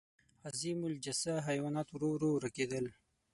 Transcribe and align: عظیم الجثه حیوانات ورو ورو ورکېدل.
عظیم 0.49 0.79
الجثه 0.89 1.33
حیوانات 1.49 1.87
ورو 1.91 2.09
ورو 2.13 2.29
ورکېدل. 2.33 2.85